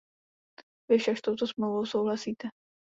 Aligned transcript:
Vy 0.91 0.97
však 0.99 1.17
s 1.17 1.21
touto 1.21 1.47
smlouvou 1.47 1.85
souhlasíte. 1.85 2.47